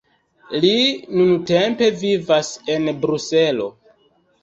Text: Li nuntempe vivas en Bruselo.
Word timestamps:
Li 0.63 0.71
nuntempe 1.17 1.91
vivas 2.01 2.53
en 2.79 2.91
Bruselo. 3.07 3.73